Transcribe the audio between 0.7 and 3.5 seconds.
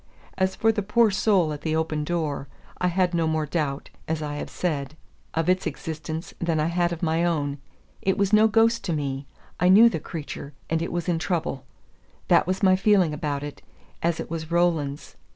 the poor soul at the open door, I had no more